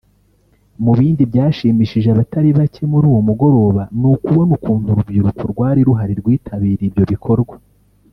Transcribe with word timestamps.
Mu 0.83 0.91
bindi 0.99 1.21
byashimishije 1.31 2.07
abatari 2.11 2.49
bacye 2.57 2.83
muri 2.91 3.05
uwo 3.11 3.21
mugoroba 3.27 3.81
ni 3.99 4.05
ukubona 4.13 4.51
ukuntu 4.57 4.85
urubyiruko 4.89 5.41
rwari 5.51 5.79
ruhari 5.87 6.13
rwitabiriye 6.19 6.87
ibyo 6.89 7.05
bikorwa 7.13 7.55